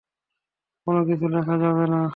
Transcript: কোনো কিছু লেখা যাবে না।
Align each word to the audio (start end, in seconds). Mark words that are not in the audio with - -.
কোনো 0.87 1.01
কিছু 1.07 1.25
লেখা 1.33 1.55
যাবে 1.63 1.85
না। 1.93 2.01